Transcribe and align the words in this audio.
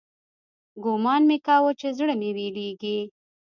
ګومان 0.83 1.21
مې 1.29 1.37
کاوه 1.47 1.71
چې 1.79 1.87
زړه 1.97 2.13
مې 2.19 2.29
ويلېږي. 2.37 2.99